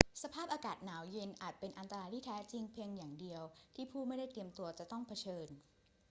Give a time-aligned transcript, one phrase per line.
[0.23, 3.43] สภาพอากาศหนาวเย็นอาจเป็นอันตรายที่แท้จริงเพียงอย่างเดียว
[3.75, 5.47] ที่ผู้ไม่ได้เตรียมตัวจะต้องเผชิญ